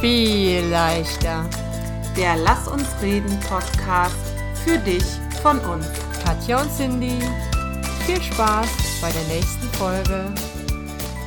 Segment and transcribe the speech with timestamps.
[0.00, 1.50] viel leichter.
[2.16, 4.14] Der Lass uns reden Podcast
[4.64, 5.02] für dich
[5.42, 5.86] von uns.
[6.24, 7.18] Katja und Cindy,
[8.06, 10.32] viel Spaß bei der nächsten Folge.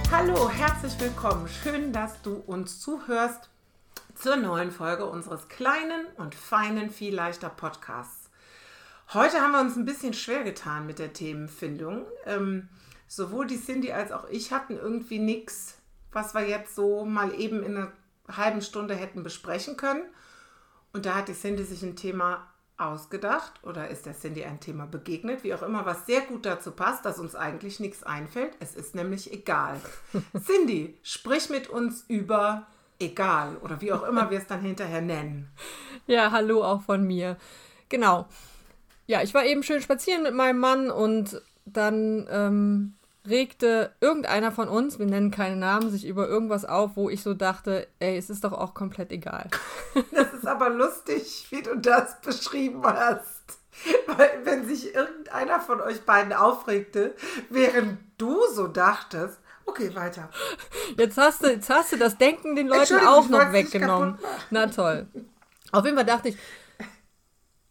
[0.10, 1.50] Hallo, herzlich willkommen.
[1.50, 3.50] Schön, dass du uns zuhörst
[4.16, 8.30] zur neuen Folge unseres kleinen und feinen viel leichter Podcasts.
[9.14, 12.06] Heute haben wir uns ein bisschen schwer getan mit der Themenfindung.
[12.26, 12.70] Ähm,
[13.10, 15.76] sowohl die Cindy als auch ich hatten irgendwie nichts,
[16.14, 17.92] was wir jetzt so mal eben in einer
[18.38, 20.04] halben Stunde hätten besprechen können.
[20.94, 22.48] Und da hat die Cindy sich ein Thema
[22.78, 26.72] ausgedacht oder ist der Cindy ein Thema begegnet, wie auch immer, was sehr gut dazu
[26.72, 28.54] passt, dass uns eigentlich nichts einfällt.
[28.60, 29.80] Es ist nämlich egal.
[30.46, 32.68] Cindy, sprich mit uns über
[33.00, 35.52] egal oder wie auch immer wir es dann hinterher nennen.
[36.08, 37.38] Ja, hallo auch von mir.
[37.90, 38.28] Genau.
[39.08, 42.96] Ja, ich war eben schön spazieren mit meinem Mann und dann ähm,
[43.28, 47.34] regte irgendeiner von uns, wir nennen keine Namen, sich über irgendwas auf, wo ich so
[47.34, 49.50] dachte, ey, es ist doch auch komplett egal.
[50.12, 53.60] Das ist aber lustig, wie du das beschrieben hast.
[54.08, 57.14] Weil wenn sich irgendeiner von euch beiden aufregte,
[57.50, 60.30] während du so dachtest, okay, weiter.
[60.98, 64.18] Jetzt hast du, jetzt hast du das Denken den Leuten auch noch weggenommen.
[64.50, 65.08] Na toll.
[65.72, 66.38] Auf jeden Fall dachte ich,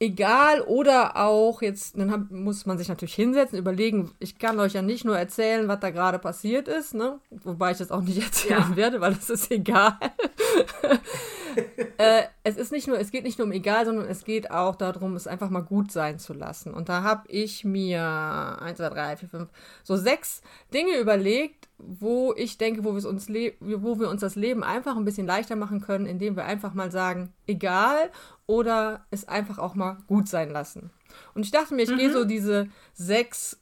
[0.01, 4.73] egal oder auch jetzt, dann hab, muss man sich natürlich hinsetzen, überlegen, ich kann euch
[4.73, 7.20] ja nicht nur erzählen, was da gerade passiert ist, ne?
[7.31, 8.77] wobei ich das auch nicht erzählen ja.
[8.77, 9.98] werde, weil das ist egal.
[11.98, 14.75] äh, es ist nicht nur, es geht nicht nur um egal, sondern es geht auch
[14.75, 16.73] darum, es einfach mal gut sein zu lassen.
[16.73, 19.48] Und da habe ich mir 1, 2, 3, 4, 5,
[19.83, 20.41] so sechs
[20.73, 23.29] Dinge überlegt, wo ich denke, wo, uns
[23.61, 26.91] wo wir uns das Leben einfach ein bisschen leichter machen können, indem wir einfach mal
[26.91, 28.11] sagen, egal
[28.51, 30.91] oder es einfach auch mal gut sein lassen.
[31.34, 31.98] Und ich dachte mir, ich mhm.
[31.98, 33.61] gehe so diese sechs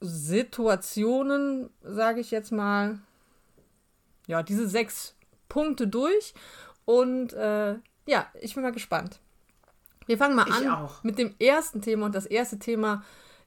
[0.00, 2.98] Situationen, sage ich jetzt mal,
[4.26, 5.14] ja, diese sechs
[5.50, 6.32] Punkte durch.
[6.86, 7.74] Und äh,
[8.06, 9.20] ja, ich bin mal gespannt.
[10.06, 11.04] Wir fangen mal ich an auch.
[11.04, 12.06] mit dem ersten Thema.
[12.06, 13.04] Und das erste Thema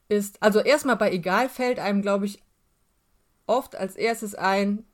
[0.07, 2.43] ist, also erstmal bei Egal fällt einem, glaube ich,
[3.47, 4.85] oft als erstes ein,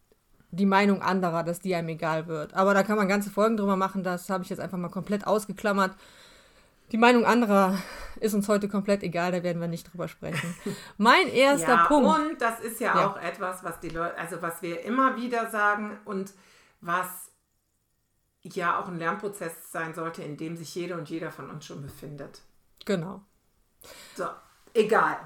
[0.55, 2.53] die Meinung anderer, dass die einem egal wird.
[2.53, 5.27] Aber da kann man ganze Folgen drüber machen, das habe ich jetzt einfach mal komplett
[5.27, 5.95] ausgeklammert.
[6.91, 7.77] Die Meinung anderer
[8.19, 10.55] ist uns heute komplett egal, da werden wir nicht drüber sprechen.
[10.97, 12.07] Mein erster ja, Punkt.
[12.07, 15.49] Und das ist ja, ja, auch etwas, was die Leute, also was wir immer wieder
[15.49, 16.33] sagen und
[16.81, 17.31] was
[18.43, 21.81] ja auch ein Lernprozess sein sollte, in dem sich jede und jeder von uns schon
[21.81, 22.41] befindet.
[22.85, 23.21] Genau.
[24.15, 24.25] So,
[24.73, 25.17] egal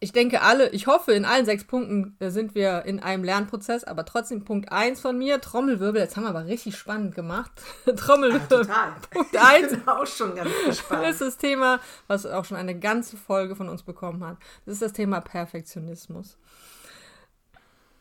[0.00, 3.82] ich denke alle, ich hoffe, in allen sechs Punkten äh, sind wir in einem Lernprozess,
[3.82, 7.50] aber trotzdem Punkt 1 von mir, Trommelwirbel, jetzt haben wir aber richtig spannend gemacht.
[7.96, 8.58] Trommelwirbel.
[8.58, 8.92] Ja, total.
[9.10, 9.72] Punkt 1.
[9.72, 11.02] Ich bin auch schon ganz gespannt.
[11.02, 14.36] Das ist das Thema, was auch schon eine ganze Folge von uns bekommen hat.
[14.64, 16.38] Das ist das Thema Perfektionismus.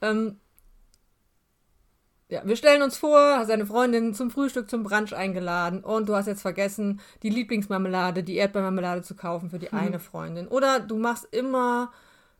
[0.02, 0.40] Ähm,
[2.29, 6.15] ja, wir stellen uns vor, hast deine Freundin zum Frühstück, zum Brunch eingeladen und du
[6.15, 9.77] hast jetzt vergessen, die Lieblingsmarmelade, die Erdbeermarmelade zu kaufen für die hm.
[9.77, 10.47] eine Freundin.
[10.47, 11.91] Oder du machst immer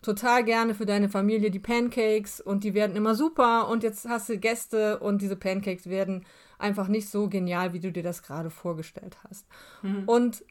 [0.02, 4.30] total gerne für deine Familie die Pancakes und die werden immer super und jetzt hast
[4.30, 6.26] du Gäste und diese Pancakes werden
[6.60, 9.48] einfach nicht so genial, wie du dir das gerade vorgestellt hast.
[9.82, 10.04] Hm.
[10.06, 10.44] Und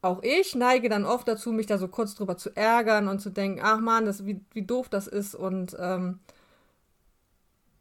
[0.00, 3.30] auch ich neige dann oft dazu, mich da so kurz drüber zu ärgern und zu
[3.30, 6.20] denken, ach man, das, wie, wie doof das ist und ähm,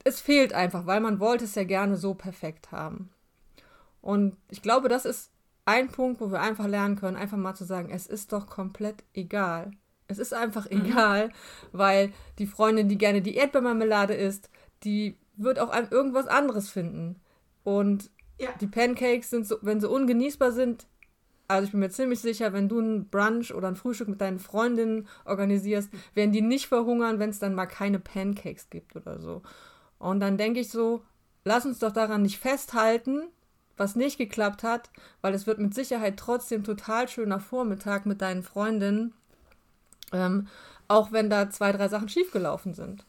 [0.04, 3.10] es fehlt einfach, weil man wollte es ja gerne so perfekt haben.
[4.02, 5.32] Und ich glaube, das ist
[5.66, 9.04] ein Punkt, wo wir einfach lernen können, einfach mal zu sagen, es ist doch komplett
[9.14, 9.72] egal.
[10.08, 10.86] Es ist einfach mhm.
[10.86, 11.32] egal,
[11.72, 14.50] weil die Freundin, die gerne die Erdbeermarmelade isst,
[14.84, 17.22] die wird auch irgendwas anderes finden.
[17.64, 18.50] Und ja.
[18.60, 20.88] die Pancakes sind so, wenn sie ungenießbar sind,
[21.48, 24.40] also ich bin mir ziemlich sicher, wenn du ein Brunch oder ein Frühstück mit deinen
[24.40, 29.42] Freundinnen organisierst, werden die nicht verhungern, wenn es dann mal keine Pancakes gibt oder so.
[30.02, 31.04] Und dann denke ich so,
[31.46, 33.22] lass uns doch daran nicht festhalten,
[33.78, 34.90] was nicht geklappt hat,
[35.22, 39.14] weil es wird mit Sicherheit trotzdem total schöner Vormittag mit deinen Freundinnen,
[40.12, 40.48] ähm,
[40.88, 43.06] auch wenn da zwei, drei Sachen schiefgelaufen sind.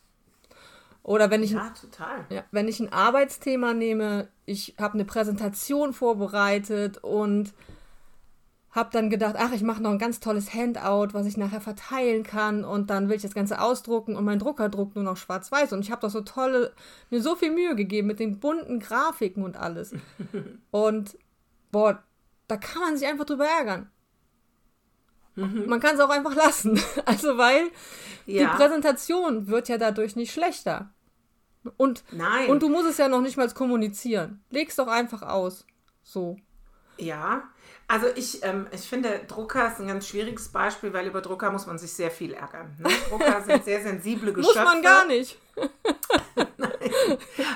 [1.02, 2.26] Oder wenn ich, ja, total.
[2.28, 7.54] Ja, wenn ich ein Arbeitsthema nehme, ich habe eine Präsentation vorbereitet und
[8.72, 12.22] hab dann gedacht, ach, ich mache noch ein ganz tolles Handout, was ich nachher verteilen
[12.22, 15.74] kann und dann will ich das Ganze ausdrucken und mein Drucker druckt nur noch schwarz-weiß
[15.74, 16.72] und ich habe doch so tolle,
[17.10, 19.94] mir so viel Mühe gegeben mit den bunten Grafiken und alles.
[20.70, 21.18] und
[21.70, 22.02] boah,
[22.48, 23.90] da kann man sich einfach drüber ärgern.
[25.34, 25.66] Mhm.
[25.66, 26.80] Man kann es auch einfach lassen.
[27.04, 27.70] Also weil
[28.26, 28.50] ja.
[28.50, 30.94] die Präsentation wird ja dadurch nicht schlechter.
[31.76, 32.48] Und, Nein.
[32.48, 34.42] und du musst es ja noch nicht mal kommunizieren.
[34.50, 35.66] Leg's doch einfach aus.
[36.02, 36.36] So.
[36.98, 37.44] Ja,
[37.88, 41.66] also ich, ähm, ich finde, Drucker ist ein ganz schwieriges Beispiel, weil über Drucker muss
[41.66, 42.74] man sich sehr viel ärgern.
[42.78, 42.88] Ne?
[43.08, 44.58] Drucker sind sehr sensible Geschöpfe.
[44.64, 45.38] Muss man gar nicht.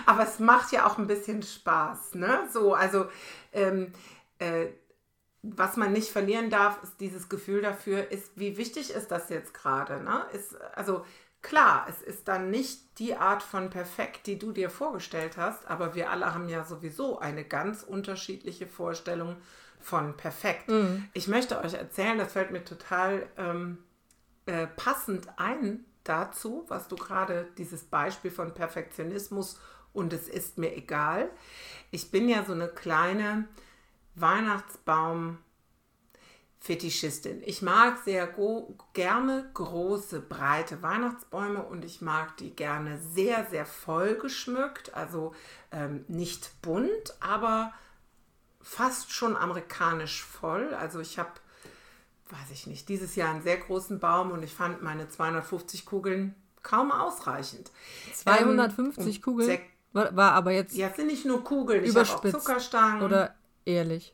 [0.07, 2.15] Aber es macht ja auch ein bisschen Spaß.
[2.15, 2.49] Ne?
[2.53, 3.07] So, also
[3.53, 3.93] ähm,
[4.39, 4.67] äh,
[5.43, 9.55] was man nicht verlieren darf, ist dieses Gefühl dafür, ist, wie wichtig ist das jetzt
[9.55, 10.03] gerade?
[10.03, 10.27] Ne?
[10.33, 11.05] Ist, also
[11.47, 15.95] klar, es ist dann nicht die Art von perfekt, die du dir vorgestellt hast, aber
[15.95, 19.37] wir alle haben ja sowieso eine ganz unterschiedliche Vorstellung
[19.79, 20.69] von perfekt.
[20.69, 21.09] Mhm.
[21.13, 23.79] Ich möchte euch erzählen, das fällt mir total ähm,
[24.47, 29.61] äh, passend ein dazu, was du gerade, dieses Beispiel von Perfektionismus
[29.93, 31.31] und es ist mir egal.
[31.93, 33.47] Ich bin ja so eine kleine
[34.17, 35.39] Weihnachtsbaum
[36.61, 37.43] Fetischistin.
[37.45, 38.29] Ich mag sehr
[38.93, 44.95] gerne große, breite Weihnachtsbäume und ich mag die gerne sehr, sehr voll geschmückt.
[44.95, 45.33] Also
[45.71, 47.73] ähm, nicht bunt, aber
[48.61, 50.75] fast schon amerikanisch voll.
[50.75, 51.31] Also ich habe,
[52.31, 56.35] weiß ich nicht, dieses Jahr einen sehr großen Baum und ich fand meine 250 Kugeln
[56.63, 57.71] kaum ausreichend.
[58.13, 59.61] 250 ähm, Kugeln?
[59.93, 60.75] War, war, aber jetzt.
[60.75, 63.03] Ja, sind nicht nur Kugeln, ich habe auch Zuckerstangen.
[63.03, 64.13] Oder ehrlich?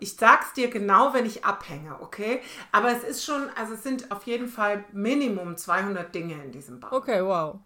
[0.00, 2.40] Ich, sag's dir genau, wenn ich abhänge, okay?
[2.72, 6.80] Aber es ist schon, also es sind auf jeden Fall Minimum 200 Dinge in diesem
[6.80, 6.92] Baum.
[6.92, 7.58] Okay, wow.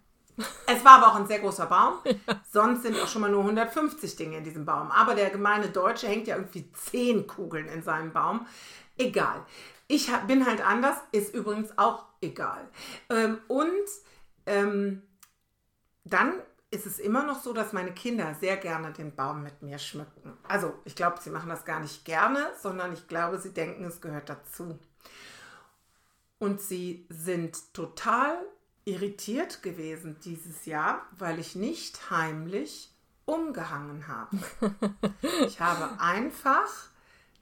[0.65, 1.99] Es war aber auch ein sehr großer Baum.
[2.05, 2.41] Ja.
[2.51, 4.91] Sonst sind auch schon mal nur 150 Dinge in diesem Baum.
[4.91, 8.47] Aber der gemeine Deutsche hängt ja irgendwie 10 Kugeln in seinem Baum.
[8.97, 9.45] Egal.
[9.87, 12.67] Ich bin halt anders, ist übrigens auch egal.
[13.09, 13.69] Ähm, und
[14.45, 15.03] ähm,
[16.03, 16.33] dann
[16.73, 20.33] ist es immer noch so, dass meine Kinder sehr gerne den Baum mit mir schmücken.
[20.47, 24.01] Also ich glaube, sie machen das gar nicht gerne, sondern ich glaube, sie denken, es
[24.01, 24.79] gehört dazu.
[26.39, 28.35] Und sie sind total
[28.85, 32.91] irritiert gewesen dieses Jahr, weil ich nicht heimlich
[33.25, 34.37] umgehangen habe.
[35.45, 36.69] ich habe einfach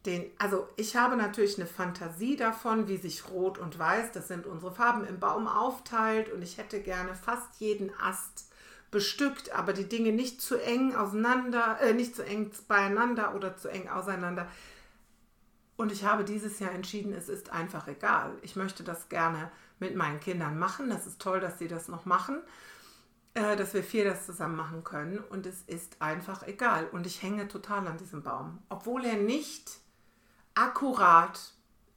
[0.05, 4.45] den, also ich habe natürlich eine Fantasie davon, wie sich Rot und Weiß, das sind
[4.45, 8.50] unsere Farben, im Baum aufteilt und ich hätte gerne fast jeden Ast
[8.91, 13.69] bestückt, aber die Dinge nicht zu eng auseinander, äh, nicht zu eng beieinander oder zu
[13.69, 14.47] eng auseinander.
[15.77, 18.33] Und ich habe dieses Jahr entschieden, es ist einfach egal.
[18.41, 19.49] Ich möchte das gerne
[19.79, 20.89] mit meinen Kindern machen.
[20.89, 22.41] Das ist toll, dass sie das noch machen,
[23.33, 25.17] äh, dass wir vier das zusammen machen können.
[25.17, 26.87] Und es ist einfach egal.
[26.91, 29.79] Und ich hänge total an diesem Baum, obwohl er nicht
[30.53, 31.39] akkurat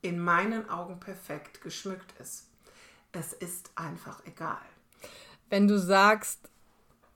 [0.01, 2.47] in meinen Augen perfekt geschmückt ist.
[3.13, 4.63] Es ist einfach egal.
[5.51, 6.49] Wenn du sagst,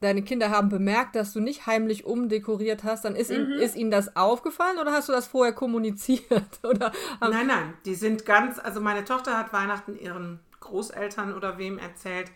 [0.01, 3.37] deine Kinder haben bemerkt, dass du nicht heimlich umdekoriert hast, dann ist, mhm.
[3.37, 6.25] ihnen, ist ihnen das aufgefallen oder hast du das vorher kommuniziert?
[6.63, 11.79] Oder nein, nein, die sind ganz, also meine Tochter hat Weihnachten ihren Großeltern oder wem
[11.79, 12.31] erzählt.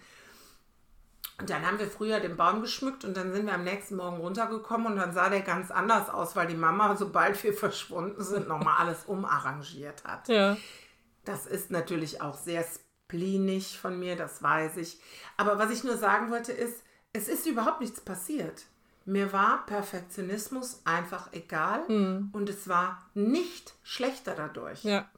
[1.38, 4.18] Und dann haben wir früher den Baum geschmückt und dann sind wir am nächsten Morgen
[4.18, 8.48] runtergekommen und dann sah der ganz anders aus, weil die Mama, sobald wir verschwunden sind,
[8.48, 10.28] nochmal alles umarrangiert hat.
[10.28, 10.56] Ja.
[11.24, 15.00] Das ist natürlich auch sehr spleenig von mir, das weiß ich.
[15.36, 18.64] Aber was ich nur sagen wollte ist, es ist überhaupt nichts passiert.
[19.04, 22.30] Mir war Perfektionismus einfach egal mhm.
[22.32, 24.84] und es war nicht schlechter dadurch.
[24.84, 25.10] Ja.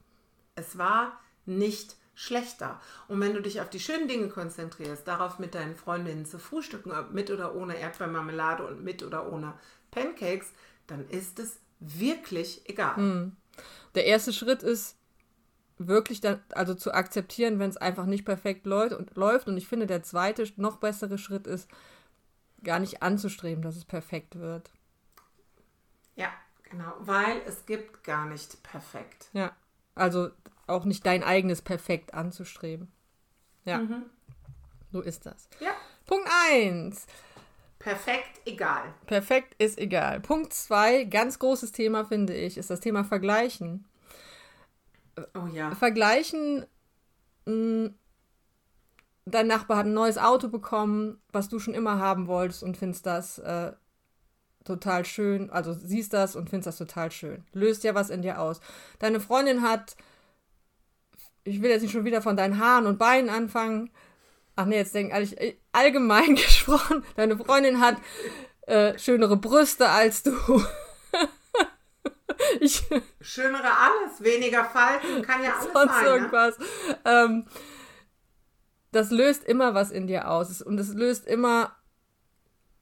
[0.55, 2.81] Es war nicht schlechter.
[3.07, 6.91] Und wenn du dich auf die schönen Dinge konzentrierst, darauf mit deinen Freundinnen zu frühstücken,
[7.11, 9.53] mit oder ohne Erdbeermarmelade und mit oder ohne
[9.91, 10.51] Pancakes,
[10.87, 12.97] dann ist es wirklich egal.
[12.97, 13.35] Mhm.
[13.93, 14.97] Der erste Schritt ist
[15.77, 19.47] wirklich dann, also zu akzeptieren, wenn es einfach nicht perfekt läuft und läuft.
[19.47, 21.69] Und ich finde, der zweite, noch bessere Schritt ist,
[22.63, 24.71] gar nicht anzustreben, dass es perfekt wird.
[26.15, 26.29] Ja,
[26.69, 29.29] genau, weil es gibt gar nicht perfekt.
[29.33, 29.55] Ja,
[29.93, 30.29] also
[30.67, 32.91] auch nicht dein eigenes Perfekt anzustreben.
[33.65, 34.03] Ja, mhm.
[34.91, 35.47] so ist das.
[35.59, 35.71] Ja.
[36.05, 37.05] Punkt 1.
[37.79, 38.93] Perfekt egal.
[39.05, 40.19] Perfekt ist egal.
[40.19, 43.85] Punkt 2, ganz großes Thema finde ich, ist das Thema Vergleichen.
[45.33, 45.73] Oh ja.
[45.75, 46.65] Vergleichen,
[47.45, 47.95] mh, hm,
[49.25, 53.05] dein Nachbar hat ein neues Auto bekommen, was du schon immer haben wolltest und findest
[53.05, 53.73] das äh,
[54.63, 55.49] total schön.
[55.49, 57.45] Also siehst das und findest das total schön.
[57.53, 58.59] Löst ja was in dir aus.
[58.99, 59.95] Deine Freundin hat,
[61.43, 63.89] ich will jetzt nicht schon wieder von deinen Haaren und Beinen anfangen.
[64.55, 67.03] Ach nee, jetzt denke ich äh, allgemein gesprochen.
[67.15, 67.97] Deine Freundin hat
[68.67, 70.31] äh, schönere Brüste als du.
[72.59, 72.83] ich,
[73.21, 76.03] Schönere alles, weniger Falten, kann ja alles sonst sein.
[76.03, 76.09] Ne?
[76.09, 76.59] irgendwas.
[76.59, 76.65] Ne?
[77.05, 77.45] Ähm,
[78.91, 80.61] das löst immer was in dir aus.
[80.61, 81.75] Und es löst immer,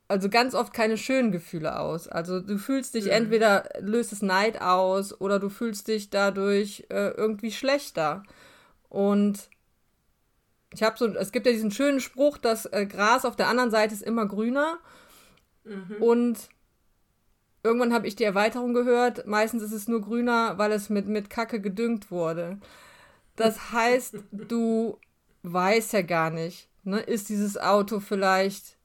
[0.07, 2.07] also ganz oft keine schönen Gefühle aus.
[2.07, 3.11] Also du fühlst dich mhm.
[3.11, 8.23] entweder, löst es Neid aus oder du fühlst dich dadurch äh, irgendwie schlechter.
[8.89, 9.49] Und
[10.71, 13.71] ich habe so, es gibt ja diesen schönen Spruch, das äh, Gras auf der anderen
[13.71, 14.77] Seite ist immer grüner.
[15.63, 15.95] Mhm.
[15.99, 16.49] Und
[17.63, 19.25] irgendwann habe ich die Erweiterung gehört.
[19.25, 22.59] Meistens ist es nur grüner, weil es mit, mit Kacke gedüngt wurde.
[23.35, 24.97] Das heißt, du
[25.43, 28.77] weißt ja gar nicht, ne, ist dieses Auto vielleicht,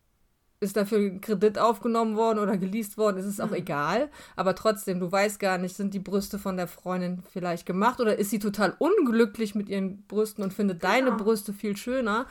[0.61, 3.57] ist dafür ein Kredit aufgenommen worden oder geleast worden, ist es auch mhm.
[3.57, 4.11] egal.
[4.35, 8.19] Aber trotzdem, du weißt gar nicht, sind die Brüste von der Freundin vielleicht gemacht oder
[8.19, 10.93] ist sie total unglücklich mit ihren Brüsten und findet genau.
[10.93, 12.27] deine Brüste viel schöner.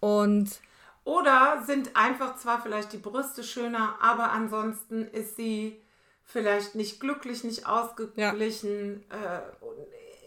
[0.00, 0.60] Und
[1.04, 5.80] oder sind einfach zwar vielleicht die Brüste schöner, aber ansonsten ist sie
[6.24, 9.38] vielleicht nicht glücklich, nicht ausgeglichen, ja.
[9.38, 9.42] äh,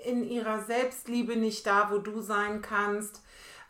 [0.10, 3.22] in ihrer Selbstliebe nicht da, wo du sein kannst.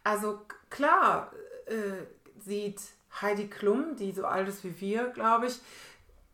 [0.04, 1.32] Also klar
[1.66, 2.06] äh,
[2.44, 2.82] sieht
[3.22, 5.60] Heidi Klum, die so alt ist wie wir, glaube ich,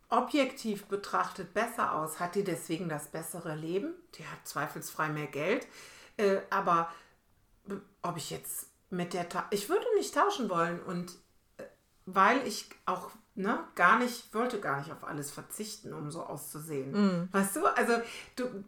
[0.08, 2.18] objektiv betrachtet besser aus.
[2.18, 3.94] Hat die deswegen das bessere Leben?
[4.16, 5.66] Die hat zweifelsfrei mehr Geld.
[6.16, 6.92] Äh, aber
[8.02, 11.12] ob ich jetzt mit der Ta ich würde nicht tauschen wollen und
[11.56, 11.64] äh,
[12.06, 16.92] weil ich auch ne, gar nicht, wollte gar nicht auf alles verzichten, um so auszusehen.
[16.92, 17.28] Mm.
[17.32, 17.94] Weißt du, also
[18.36, 18.64] du,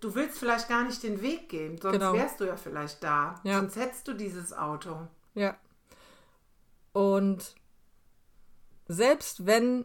[0.00, 2.12] du willst vielleicht gar nicht den Weg gehen, sonst genau.
[2.14, 3.40] wärst du ja vielleicht da.
[3.44, 3.60] Ja.
[3.60, 5.06] Sonst hättest du dieses Auto.
[5.34, 5.56] Ja.
[6.92, 7.54] Und
[8.88, 9.84] selbst wenn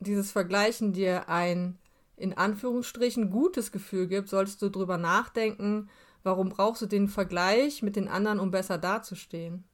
[0.00, 1.78] dieses Vergleichen dir ein
[2.16, 5.88] in Anführungsstrichen gutes Gefühl gibt, solltest du drüber nachdenken,
[6.28, 9.64] Warum brauchst du den Vergleich mit den anderen, um besser dazustehen?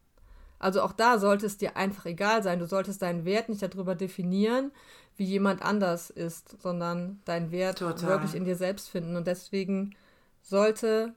[0.60, 2.60] Also auch da sollte es dir einfach egal sein.
[2.60, 4.70] Du solltest deinen Wert nicht darüber definieren,
[5.16, 8.08] wie jemand anders ist, sondern deinen Wert Total.
[8.08, 9.16] wirklich in dir selbst finden.
[9.16, 9.96] Und deswegen
[10.42, 11.12] sollte,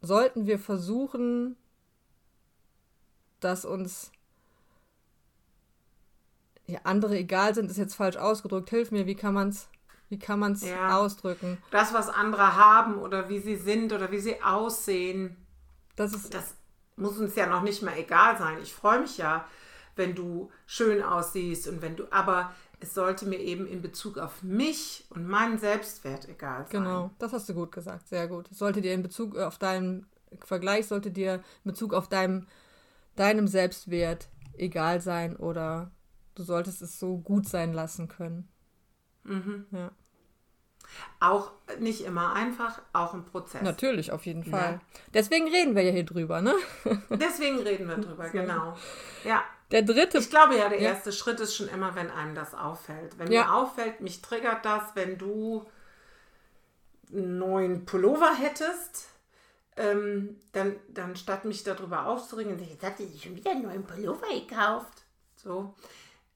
[0.00, 1.54] sollten wir versuchen,
[3.38, 4.10] dass uns
[6.66, 8.70] ja, andere egal sind, ist jetzt falsch ausgedrückt.
[8.70, 9.68] Hilf mir, wie kann man es
[10.08, 10.98] wie kann man es ja.
[10.98, 11.58] ausdrücken?
[11.70, 15.36] Das, was andere haben oder wie sie sind oder wie sie aussehen,
[15.96, 16.54] das, ist das
[16.96, 18.58] muss uns ja noch nicht mal egal sein.
[18.62, 19.46] Ich freue mich ja,
[19.96, 24.42] wenn du schön aussiehst und wenn du, aber es sollte mir eben in Bezug auf
[24.42, 26.82] mich und meinen Selbstwert egal sein.
[26.82, 28.50] Genau, das hast du gut gesagt, sehr gut.
[28.50, 30.06] Es sollte dir in Bezug auf deinen
[30.44, 32.46] Vergleich, sollte dir in Bezug auf deinem,
[33.16, 35.90] deinem Selbstwert egal sein oder
[36.34, 38.48] du solltest es so gut sein lassen können.
[39.26, 39.66] Mhm.
[39.70, 39.90] Ja.
[41.20, 43.62] Auch nicht immer einfach, auch ein Prozess.
[43.62, 44.74] Natürlich, auf jeden Fall.
[44.74, 44.80] Ja.
[45.14, 46.54] Deswegen reden wir ja hier drüber, ne?
[47.10, 48.76] Deswegen reden wir drüber, genau.
[49.24, 49.42] Ja.
[49.72, 50.18] Der dritte.
[50.18, 50.90] Ich glaube ja, der ja.
[50.90, 53.18] erste Schritt ist schon immer, wenn einem das auffällt.
[53.18, 53.44] Wenn ja.
[53.44, 55.66] mir auffällt, mich triggert das, wenn du
[57.12, 59.08] einen neuen Pullover hättest,
[59.76, 64.28] ähm, dann, dann statt mich darüber aufzuregen, jetzt hat sie schon wieder einen neuen Pullover
[64.32, 65.04] gekauft.
[65.36, 65.74] So,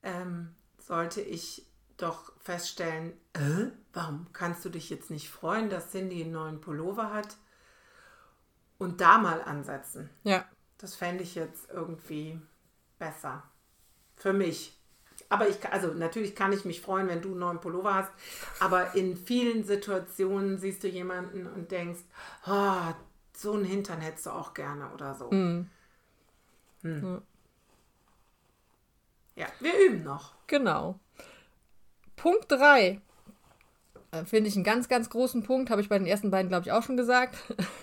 [0.02, 1.66] ähm, sollte ich
[1.96, 7.12] doch feststellen, äh, warum kannst du dich jetzt nicht freuen, dass Cindy einen neuen Pullover
[7.12, 7.36] hat?
[8.78, 10.10] Und da mal ansetzen.
[10.24, 10.44] Ja.
[10.78, 12.40] Das fände ich jetzt irgendwie
[12.98, 13.44] besser.
[14.16, 14.76] Für mich.
[15.28, 18.10] Aber ich, also natürlich kann ich mich freuen, wenn du einen neuen Pullover hast.
[18.58, 22.00] Aber in vielen Situationen siehst du jemanden und denkst,
[22.48, 22.94] oh,
[23.36, 25.30] so einen Hintern hättest du auch gerne oder so.
[25.30, 25.70] Mhm.
[26.82, 27.22] Hm.
[29.36, 30.34] Ja, wir üben noch.
[30.48, 30.98] Genau.
[32.20, 33.00] Punkt 3
[34.12, 36.66] äh, finde ich einen ganz, ganz großen Punkt, habe ich bei den ersten beiden, glaube
[36.66, 37.36] ich, auch schon gesagt.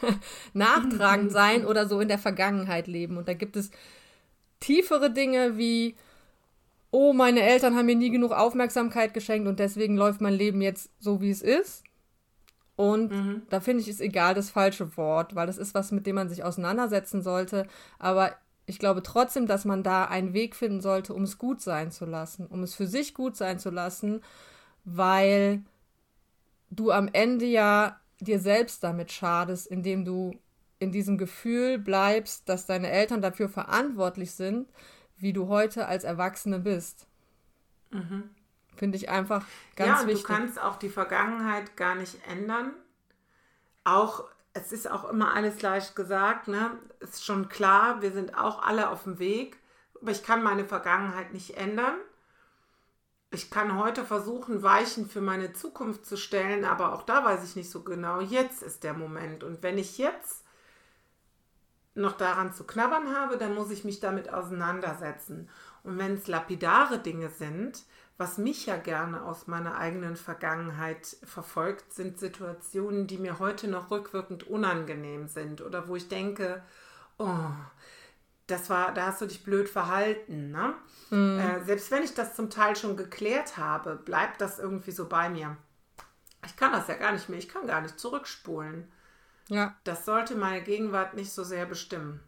[0.53, 3.17] Nachtragend sein oder so in der Vergangenheit leben.
[3.17, 3.71] Und da gibt es
[4.59, 5.95] tiefere Dinge wie,
[6.91, 10.91] oh, meine Eltern haben mir nie genug Aufmerksamkeit geschenkt und deswegen läuft mein Leben jetzt
[10.99, 11.83] so, wie es ist.
[12.75, 13.41] Und mhm.
[13.49, 16.29] da finde ich es egal das falsche Wort, weil das ist was, mit dem man
[16.29, 17.65] sich auseinandersetzen sollte.
[17.97, 18.35] Aber
[18.67, 22.05] ich glaube trotzdem, dass man da einen Weg finden sollte, um es gut sein zu
[22.05, 24.21] lassen, um es für sich gut sein zu lassen,
[24.83, 25.63] weil
[26.69, 30.37] du am Ende ja dir selbst damit schadest, indem du
[30.79, 34.67] in diesem Gefühl bleibst, dass deine Eltern dafür verantwortlich sind,
[35.15, 37.07] wie du heute als Erwachsene bist.
[37.91, 38.29] Mhm.
[38.75, 39.45] Finde ich einfach
[39.77, 40.27] ganz ja, und wichtig.
[40.27, 42.73] Du kannst auch die Vergangenheit gar nicht ändern.
[43.85, 44.25] Auch
[44.57, 46.71] es ist auch immer alles leicht gesagt, ne?
[46.99, 49.57] Ist schon klar, wir sind auch alle auf dem Weg,
[50.01, 51.95] aber ich kann meine Vergangenheit nicht ändern.
[53.31, 57.55] Ich kann heute versuchen, Weichen für meine Zukunft zu stellen, aber auch da weiß ich
[57.55, 58.21] nicht so genau.
[58.21, 59.43] Jetzt ist der Moment.
[59.43, 60.45] Und wenn ich jetzt
[61.93, 65.49] noch daran zu knabbern habe, dann muss ich mich damit auseinandersetzen.
[65.83, 67.83] Und wenn es lapidare Dinge sind,
[68.17, 73.91] was mich ja gerne aus meiner eigenen Vergangenheit verfolgt, sind Situationen, die mir heute noch
[73.91, 76.63] rückwirkend unangenehm sind oder wo ich denke,
[77.19, 77.51] oh,
[78.47, 80.51] das war, da hast du dich blöd verhalten.
[80.51, 80.73] Ne?
[81.11, 81.39] Mhm.
[81.39, 85.29] Äh, selbst wenn ich das zum Teil schon geklärt habe, bleibt das irgendwie so bei
[85.29, 85.55] mir.
[86.45, 88.91] Ich kann das ja gar nicht mehr, ich kann gar nicht zurückspulen.
[89.49, 89.75] Ja.
[89.83, 92.21] Das sollte meine Gegenwart nicht so sehr bestimmen.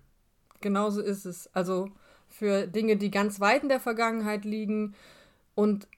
[0.62, 1.50] Genauso ist es.
[1.56, 1.90] Also
[2.28, 4.96] für Dinge, die ganz weit in der Vergangenheit liegen,
[5.60, 5.90] Und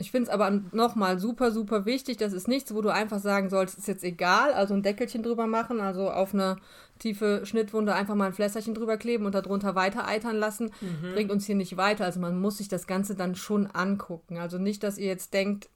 [0.00, 2.18] ich finde es aber nochmal super, super wichtig.
[2.18, 5.48] Das ist nichts, wo du einfach sagen sollst, ist jetzt egal, also ein Deckelchen drüber
[5.48, 6.58] machen, also auf eine
[7.00, 11.14] tiefe Schnittwunde einfach mal ein Flässerchen drüber kleben und darunter weiter eitern lassen, mhm.
[11.14, 12.04] bringt uns hier nicht weiter.
[12.04, 14.38] Also man muss sich das Ganze dann schon angucken.
[14.38, 15.68] Also nicht, dass ihr jetzt denkt,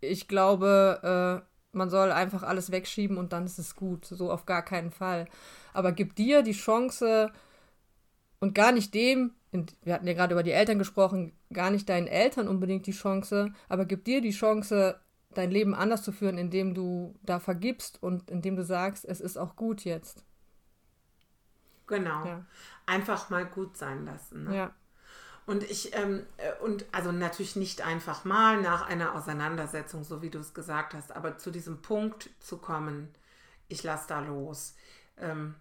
[0.00, 4.06] ich glaube, äh, man soll einfach alles wegschieben und dann ist es gut.
[4.06, 5.28] So auf gar keinen Fall.
[5.74, 7.30] Aber gib dir die Chance
[8.40, 12.06] und gar nicht dem, wir hatten ja gerade über die Eltern gesprochen, gar nicht deinen
[12.06, 14.98] Eltern unbedingt die Chance, aber gib dir die Chance,
[15.34, 19.36] dein Leben anders zu führen, indem du da vergibst und indem du sagst, es ist
[19.36, 20.24] auch gut jetzt.
[21.86, 22.24] Genau.
[22.24, 22.44] Ja.
[22.86, 24.44] Einfach mal gut sein lassen.
[24.44, 24.56] Ne?
[24.56, 24.74] Ja.
[25.44, 30.30] Und ich, ähm, äh, und also natürlich nicht einfach mal nach einer Auseinandersetzung, so wie
[30.30, 33.14] du es gesagt hast, aber zu diesem Punkt zu kommen,
[33.68, 34.76] ich lasse da los.
[35.18, 35.56] Ähm,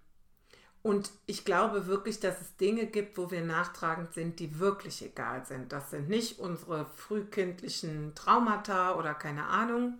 [0.84, 5.46] und ich glaube wirklich, dass es Dinge gibt, wo wir nachtragend sind, die wirklich egal
[5.46, 5.72] sind.
[5.72, 10.00] Das sind nicht unsere frühkindlichen Traumata oder keine Ahnung.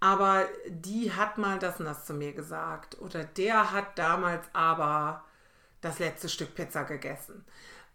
[0.00, 2.98] Aber die hat mal das und das zu mir gesagt.
[3.02, 5.24] Oder der hat damals aber
[5.82, 7.44] das letzte Stück Pizza gegessen.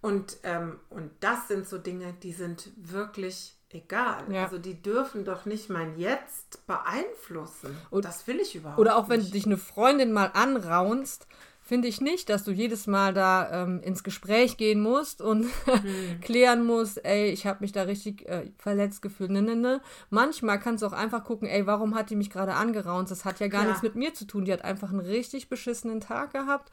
[0.02, 4.24] Und, ähm, und das sind so Dinge, die sind wirklich egal.
[4.32, 4.44] Ja.
[4.44, 7.78] Also die dürfen doch nicht mein Jetzt beeinflussen.
[7.90, 8.88] Und das will ich überhaupt nicht.
[8.88, 11.28] Oder auch wenn du dich eine Freundin mal anraunst,
[11.66, 16.20] finde ich nicht, dass du jedes Mal da ähm, ins Gespräch gehen musst und hm.
[16.22, 19.32] klären musst, ey, ich habe mich da richtig äh, verletzt gefühlt.
[19.32, 19.82] Ne, ne, ne.
[20.12, 23.10] Manchmal kannst du auch einfach gucken, ey, warum hat die mich gerade angeraunt?
[23.10, 23.70] Das hat ja gar ja.
[23.70, 24.46] nichts mit mir zu tun.
[24.46, 26.72] Die hat einfach einen richtig beschissenen Tag gehabt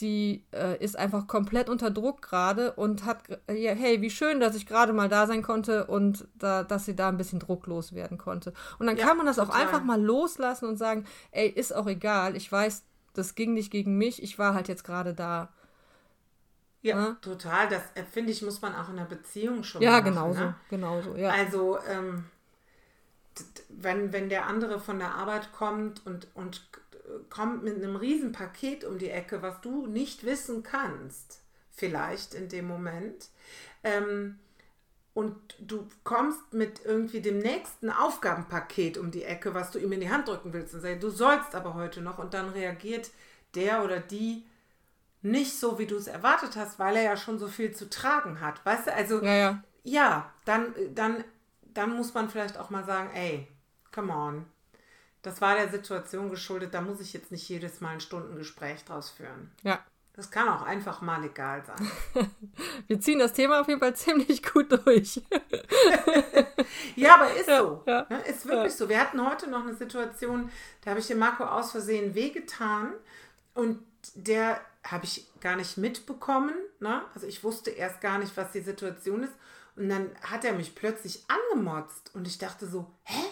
[0.00, 4.54] die äh, ist einfach komplett unter Druck gerade und hat, äh, hey, wie schön, dass
[4.54, 8.18] ich gerade mal da sein konnte und da, dass sie da ein bisschen drucklos werden
[8.18, 8.52] konnte.
[8.78, 9.50] Und dann ja, kann man das total.
[9.50, 13.70] auch einfach mal loslassen und sagen, ey, ist auch egal, ich weiß, das ging nicht
[13.70, 15.48] gegen mich, ich war halt jetzt gerade da.
[16.82, 17.68] Ja, ja, total.
[17.68, 20.04] Das äh, finde ich, muss man auch in der Beziehung schon ja, machen.
[20.04, 20.54] Genauso, ne?
[20.70, 21.30] genauso, ja.
[21.30, 22.24] Also, ähm,
[23.68, 26.68] wenn, wenn der andere von der Arbeit kommt und, und
[27.28, 31.40] kommt mit einem Riesenpaket um die Ecke, was du nicht wissen kannst,
[31.70, 33.28] vielleicht in dem Moment.
[33.82, 34.38] Ähm,
[35.12, 40.00] und du kommst mit irgendwie dem nächsten Aufgabenpaket um die Ecke, was du ihm in
[40.00, 43.10] die Hand drücken willst und sagst, du sollst aber heute noch und dann reagiert
[43.54, 44.44] der oder die
[45.22, 48.40] nicht so, wie du es erwartet hast, weil er ja schon so viel zu tragen
[48.40, 48.64] hat.
[48.64, 49.64] Weißt du, also ja, ja.
[49.84, 51.24] ja dann, dann,
[51.62, 53.48] dann muss man vielleicht auch mal sagen, ey,
[53.92, 54.46] come on,
[55.22, 59.10] das war der Situation geschuldet, da muss ich jetzt nicht jedes Mal ein Stundengespräch draus
[59.10, 59.50] führen.
[59.62, 59.80] Ja.
[60.14, 61.90] Das kann auch einfach mal egal sein.
[62.88, 65.22] Wir ziehen das Thema auf jeden Fall ziemlich gut durch.
[66.96, 67.82] ja, aber ist ja, so.
[67.86, 68.20] Ja, ne?
[68.22, 68.78] ist wirklich ja.
[68.78, 68.88] so.
[68.88, 70.50] Wir hatten heute noch eine Situation,
[70.82, 72.92] da habe ich dem Marco aus Versehen wehgetan
[73.54, 73.78] und
[74.14, 76.54] der habe ich gar nicht mitbekommen.
[76.80, 77.02] Ne?
[77.14, 79.34] Also ich wusste erst gar nicht, was die Situation ist.
[79.76, 83.24] Und dann hat er mich plötzlich angemotzt und ich dachte so, hä?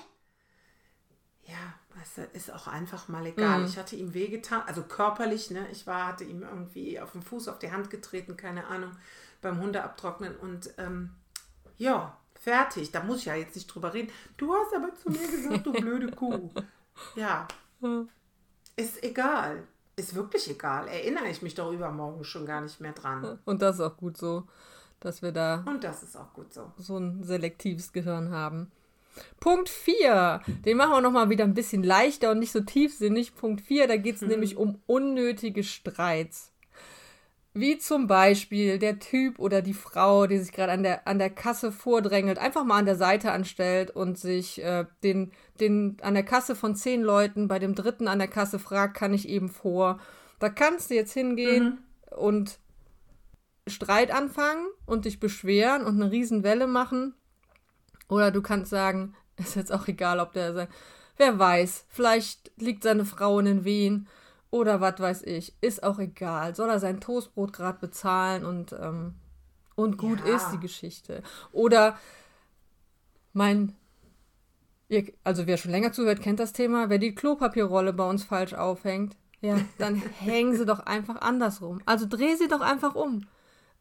[1.98, 3.60] Weißt du, ist auch einfach mal egal.
[3.60, 3.66] Mhm.
[3.66, 5.66] Ich hatte ihm wehgetan, also körperlich, ne?
[5.72, 8.92] Ich war, hatte ihm irgendwie auf den Fuß, auf die Hand getreten, keine Ahnung,
[9.40, 11.10] beim Hunde abtrocknen und ähm,
[11.76, 12.92] ja, fertig.
[12.92, 14.12] Da muss ich ja jetzt nicht drüber reden.
[14.36, 16.50] Du hast aber zu mir gesagt, du blöde Kuh.
[17.16, 17.48] Ja.
[18.76, 19.64] Ist egal.
[19.96, 20.86] Ist wirklich egal.
[20.86, 23.38] Erinnere ich mich doch übermorgen schon gar nicht mehr dran.
[23.44, 24.44] Und das ist auch gut so,
[25.00, 25.64] dass wir da.
[25.66, 26.72] Und das ist auch gut so.
[26.76, 28.70] So ein selektives Gehirn haben.
[29.40, 33.34] Punkt 4, den machen wir nochmal wieder ein bisschen leichter und nicht so tiefsinnig.
[33.34, 34.28] Punkt 4, da geht es mhm.
[34.28, 36.52] nämlich um unnötige Streits.
[37.54, 41.30] Wie zum Beispiel der Typ oder die Frau, die sich gerade an der, an der
[41.30, 46.22] Kasse vordrängelt, einfach mal an der Seite anstellt und sich äh, den, den an der
[46.22, 49.98] Kasse von zehn Leuten bei dem dritten an der Kasse fragt, kann ich eben vor.
[50.38, 52.18] Da kannst du jetzt hingehen mhm.
[52.18, 52.58] und
[53.66, 57.14] Streit anfangen und dich beschweren und eine Riesenwelle machen.
[58.08, 60.72] Oder du kannst sagen, ist jetzt auch egal, ob der sagt,
[61.16, 64.08] wer weiß, vielleicht liegt seine Frau in den Wehen
[64.50, 66.54] oder was weiß ich, ist auch egal.
[66.54, 69.14] Soll er sein Toastbrot gerade bezahlen und, ähm,
[69.74, 70.36] und gut ja.
[70.36, 71.22] ist die Geschichte.
[71.52, 71.98] Oder
[73.32, 73.76] mein,
[75.22, 79.16] also wer schon länger zuhört, kennt das Thema, wer die Klopapierrolle bei uns falsch aufhängt,
[79.40, 81.82] ja, dann hängen sie doch einfach andersrum.
[81.84, 83.26] Also dreh sie doch einfach um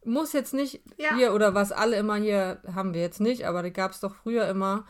[0.04, 1.14] muss jetzt nicht ja.
[1.16, 4.14] hier oder was alle immer hier haben wir jetzt nicht, aber da gab es doch
[4.14, 4.86] früher immer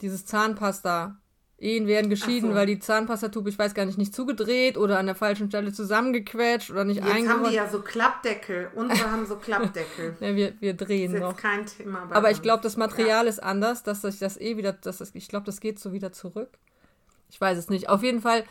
[0.00, 1.16] dieses Zahnpasta.
[1.58, 2.54] Ehen werden geschieden, so.
[2.54, 6.70] weil die Zahnpastatube, ich weiß gar nicht, nicht zugedreht oder an der falschen Stelle zusammengequetscht
[6.70, 7.18] oder nicht eingebaut.
[7.22, 8.70] Jetzt haben die ja so Klappdeckel.
[8.74, 10.16] Unsere haben so Klappdeckel.
[10.20, 11.36] ja, wir, wir drehen das ist noch.
[11.38, 13.30] kein Thema Aber ich glaube, das Material ja.
[13.30, 16.12] ist anders, dass sich das eh wieder, dass das, ich glaube, das geht so wieder
[16.12, 16.50] zurück.
[17.30, 17.88] Ich weiß es nicht.
[17.88, 18.44] Auf jeden Fall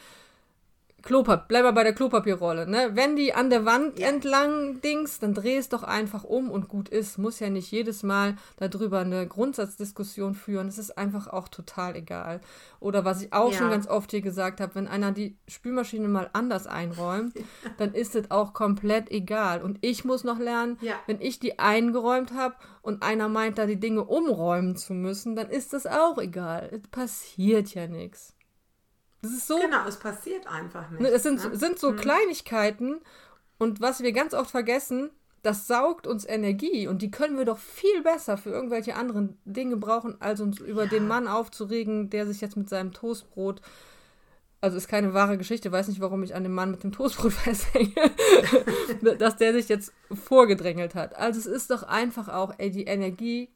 [1.05, 2.89] Klopapier, bleib mal bei der Klopapierrolle, ne?
[2.95, 4.07] Wenn die an der Wand Ja.
[4.09, 7.17] entlang dings, dann dreh es doch einfach um und gut ist.
[7.17, 10.67] Muss ja nicht jedes Mal darüber eine Grundsatzdiskussion führen.
[10.67, 12.41] Es ist einfach auch total egal.
[12.79, 13.57] Oder was ich auch Ja.
[13.59, 17.33] schon ganz oft hier gesagt habe, wenn einer die Spülmaschine mal anders einräumt,
[17.77, 19.61] dann ist es auch komplett egal.
[19.61, 20.95] Und ich muss noch lernen, Ja.
[21.07, 25.49] wenn ich die eingeräumt habe und einer meint, da die Dinge umräumen zu müssen, dann
[25.49, 26.69] ist das auch egal.
[26.71, 28.34] Es passiert ja nichts.
[29.25, 31.01] Das ist so Genau, es passiert einfach nicht.
[31.01, 31.55] Ne, Es sind, ne?
[31.57, 33.01] sind so Kleinigkeiten
[33.57, 35.09] und was wir ganz oft vergessen,
[35.41, 39.77] das saugt uns Energie und die können wir doch viel besser für irgendwelche anderen Dinge
[39.77, 43.61] brauchen, als uns über den Mann aufzuregen, der sich jetzt mit seinem Toastbrot,
[44.61, 47.33] also ist keine wahre Geschichte, weiß nicht, warum ich an dem Mann mit dem Toastbrot
[47.43, 47.93] festhänge,
[49.17, 51.15] dass der sich jetzt vorgedrängelt hat.
[51.15, 53.49] Also es ist doch einfach auch, ey, die Energie,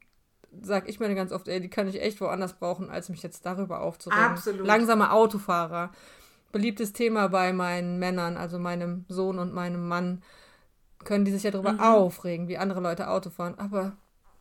[0.61, 3.45] sag ich mir ganz oft, ey, die kann ich echt woanders brauchen, als mich jetzt
[3.45, 4.23] darüber aufzuregen.
[4.23, 4.65] Absolut.
[4.65, 5.91] Langsame Autofahrer.
[6.51, 10.23] Beliebtes Thema bei meinen Männern, also meinem Sohn und meinem Mann,
[11.03, 13.55] können die sich ja darüber aufregen, wie andere Leute Auto fahren.
[13.57, 13.95] Aber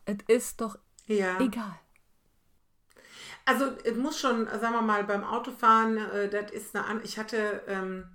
[0.05, 1.39] es ist doch ja.
[1.39, 1.79] egal.
[3.45, 7.01] Also es muss schon, sagen wir mal, beim Autofahren, äh, das ist eine an.
[7.03, 8.05] Ich hatte ähm,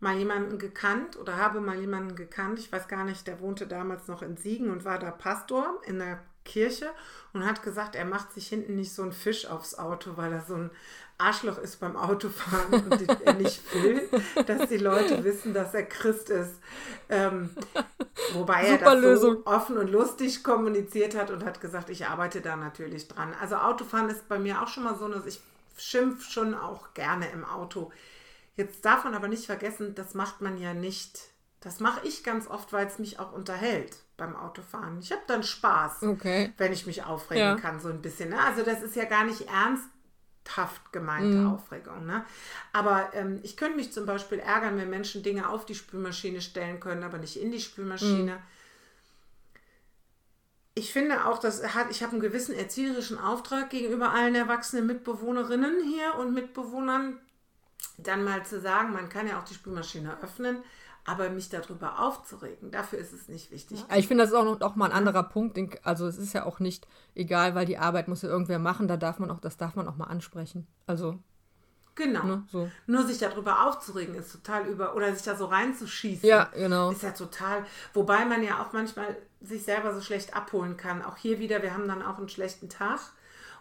[0.00, 4.08] mal jemanden gekannt oder habe mal jemanden gekannt, ich weiß gar nicht, der wohnte damals
[4.08, 6.90] noch in Siegen und war da Pastor in der Kirche
[7.32, 10.42] und hat gesagt, er macht sich hinten nicht so einen Fisch aufs Auto, weil er
[10.42, 10.70] so ein
[11.18, 14.08] Arschloch ist beim Autofahren und er nicht will,
[14.46, 16.54] dass die Leute wissen, dass er Christ ist.
[17.08, 17.50] Ähm,
[18.32, 19.34] wobei er Super das Lösung.
[19.36, 23.34] so offen und lustig kommuniziert hat und hat gesagt, ich arbeite da natürlich dran.
[23.40, 25.40] Also Autofahren ist bei mir auch schon mal so, dass ich
[25.76, 27.92] schimpf schon auch gerne im Auto.
[28.56, 31.31] Jetzt darf man aber nicht vergessen, das macht man ja nicht.
[31.62, 34.98] Das mache ich ganz oft, weil es mich auch unterhält beim Autofahren.
[34.98, 36.52] Ich habe dann Spaß, Okay.
[36.58, 37.54] wenn ich mich aufregen Ja.
[37.54, 38.30] kann, so ein bisschen.
[38.30, 38.40] Ne?
[38.40, 42.04] Also das ist ja gar nicht ernsthaft gemeinte Aufregung.
[42.04, 42.24] Ne?
[42.72, 46.80] Aber ähm, ich könnte mich zum Beispiel ärgern, wenn Menschen Dinge auf die Spülmaschine stellen
[46.80, 48.38] können, aber nicht in die Spülmaschine.
[50.74, 55.84] Ich finde auch, dass hat, ich habe einen gewissen erzieherischen Auftrag gegenüber allen erwachsenen Mitbewohnerinnen
[55.84, 57.18] hier und Mitbewohnern,
[57.98, 60.62] dann mal zu sagen, man kann ja auch die Spülmaschine öffnen,
[61.04, 63.84] aber mich darüber aufzuregen, dafür ist es nicht wichtig.
[63.96, 65.58] Ich finde, das ist auch noch auch mal ein anderer Punkt.
[65.84, 68.86] Also es ist ja auch nicht egal, weil die Arbeit muss ja irgendwer machen.
[68.88, 70.66] Da darf man auch, das darf man auch mal ansprechen.
[70.86, 71.18] Also,
[71.94, 72.24] Genau.
[72.24, 72.70] ne, so.
[72.86, 76.26] Nur sich darüber aufzuregen ist total über, oder sich da so reinzuschießen.
[76.26, 76.90] Ja, genau.
[76.90, 81.02] Ist ja total, wobei man ja auch manchmal sich selber so schlecht abholen kann.
[81.02, 83.00] Auch hier wieder, wir haben dann auch einen schlechten Tag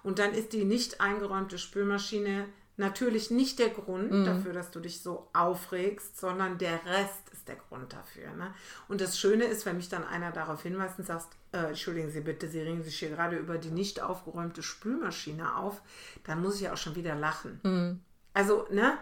[0.04, 2.46] und dann ist die nicht eingeräumte Spülmaschine
[2.82, 4.26] natürlich nicht der Grund Mhm.
[4.26, 8.30] dafür, dass du dich so aufregst, sondern der Rest ist der Grund dafür.
[8.34, 8.54] Ne?
[8.90, 12.22] Und das Schöne ist, wenn mich dann einer darauf hinweist und sagt, äh, entschuldigen Sie
[12.22, 15.82] bitte, Sie regen sich hier gerade über die nicht aufgeräumte Spülmaschine auf,
[16.26, 17.60] dann muss ich ja auch schon wieder lachen.
[17.64, 18.00] Mhm.
[18.34, 18.98] Also, ne?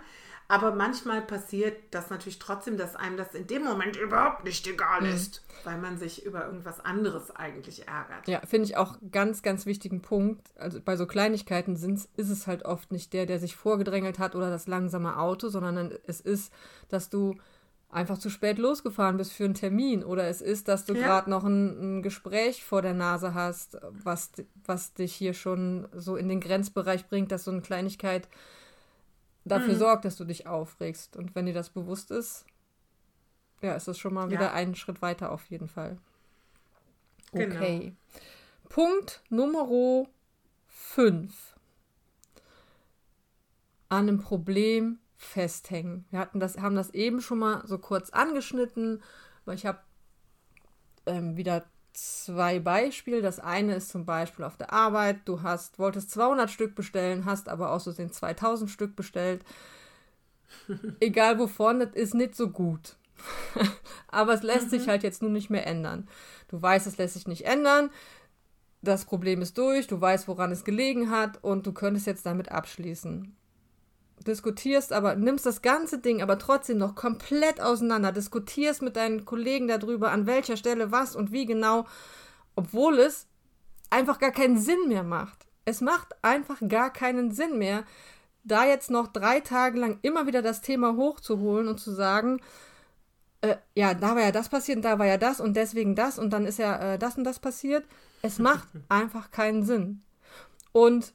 [0.50, 5.02] Aber manchmal passiert das natürlich trotzdem, dass einem das in dem Moment überhaupt nicht egal
[5.04, 5.14] Mhm.
[5.14, 8.28] ist, weil man sich über irgendwas anderes eigentlich ärgert.
[8.28, 10.48] Ja, finde ich auch ganz, ganz wichtigen Punkt.
[10.58, 14.36] Also bei so Kleinigkeiten sind's, ist es halt oft nicht der, der sich vorgedrängelt hat
[14.36, 16.52] oder das langsame Auto, sondern es ist,
[16.90, 17.36] dass du
[17.92, 21.00] einfach zu spät losgefahren bist für einen Termin oder es ist, dass du Ja.
[21.06, 24.32] gerade noch ein, ein Gespräch vor der Nase hast, was,
[24.66, 28.28] was dich hier schon so in den Grenzbereich bringt, dass so eine Kleinigkeit
[29.50, 29.80] dafür Mhm.
[29.80, 31.18] sorgt, dass du dich aufregst.
[31.18, 32.46] Und wenn dir das bewusst ist,
[33.62, 34.32] ja, ist das schon mal Ja.
[34.32, 35.98] wieder einen Schritt weiter auf jeden Fall.
[37.34, 37.56] Genau.
[37.56, 37.94] Okay.
[38.70, 39.68] Punkt Nummer
[40.68, 41.56] 5.
[43.90, 46.06] An einem Problem festhängen.
[46.12, 49.02] Wir hatten das, haben das eben schon mal so kurz angeschnitten,
[49.46, 49.80] weil ich habe
[51.06, 51.66] ähm, wieder
[52.00, 53.22] zwei Beispiele.
[53.22, 55.20] Das eine ist zum Beispiel auf der Arbeit.
[55.26, 59.44] Du hast, wolltest 200 Stück bestellen, hast aber aus Versehen 2000 Stück bestellt.
[61.00, 62.96] Egal wovon, das ist nicht so gut.
[64.08, 66.08] aber es lässt sich halt jetzt nun nicht mehr ändern.
[66.48, 67.90] Du weißt, es lässt sich nicht ändern.
[68.82, 72.50] Das Problem ist durch, du weißt, woran es gelegen hat und du könntest jetzt damit
[72.50, 73.36] abschließen.
[74.28, 79.68] Diskutierst aber, nimmst das ganze Ding aber trotzdem noch komplett auseinander, diskutierst mit deinen Kollegen
[79.68, 81.86] darüber, an welcher Stelle was und wie genau,
[82.56, 83.28] obwohl es
[83.90, 85.46] einfach gar keinen Sinn mehr macht.
[85.66, 87.86] Es macht einfach gar keinen Sinn mehr,
[88.44, 92.42] da jetzt noch drei Tage lang immer wieder das Thema hochzuholen und zu sagen,
[93.42, 96.20] äh, ja, da war ja das passiert und da war ja das und deswegen das
[96.20, 97.86] und dann ist ja äh, das und das passiert.
[98.22, 100.02] Es macht einfach keinen Sinn.
[100.72, 101.14] Und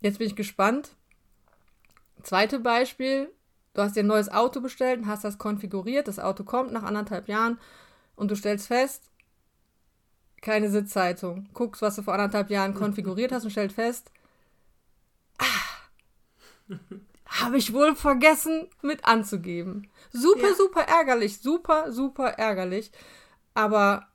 [0.00, 0.96] jetzt bin ich gespannt.
[2.26, 3.32] Zweite Beispiel,
[3.74, 6.82] du hast dir ein neues Auto bestellt und hast das konfiguriert, das Auto kommt nach
[6.82, 7.56] anderthalb Jahren
[8.16, 9.04] und du stellst fest,
[10.42, 11.48] keine Sitzheizung.
[11.54, 14.10] Guckst, was du vor anderthalb Jahren konfiguriert hast und stellst fest,
[15.38, 16.66] ah,
[17.26, 19.88] habe ich wohl vergessen mit anzugeben.
[20.10, 20.54] Super, Ja.
[20.56, 22.90] super ärgerlich, super, super ärgerlich.
[23.54, 24.08] Aber